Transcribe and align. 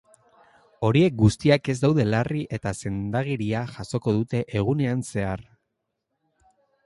Horiek 0.87 1.15
guztiak 1.19 1.69
ez 1.73 1.75
daude 1.83 2.05
larri 2.13 2.39
eta 2.59 2.73
sendagiria 2.79 3.63
jasoko 3.75 4.15
dute 4.21 4.41
egunean 4.61 5.07
zehar. 5.13 5.47